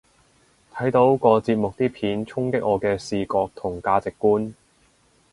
[0.73, 4.55] 睇到個節目啲片衝擊我嘅視覺同價值觀